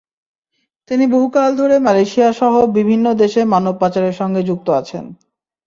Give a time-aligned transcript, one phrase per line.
[0.91, 5.05] তিনি বহুকাল ধরে মালয়েশিয়াসহ বিভিন্ন দেশে মানব পাচারের সঙ্গে যুক্ত আছেন।